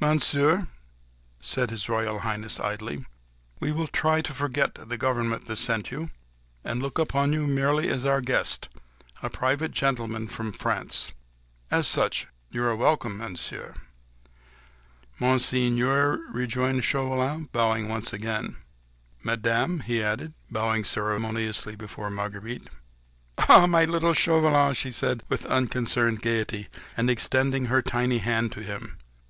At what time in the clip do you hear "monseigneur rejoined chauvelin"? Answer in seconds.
15.18-17.48